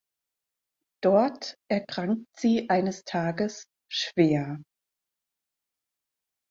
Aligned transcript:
Dort 1.03 1.59
erkrankt 1.69 2.25
sie 2.35 2.71
eines 2.71 3.03
Tages 3.03 3.67
schwer. 3.87 4.59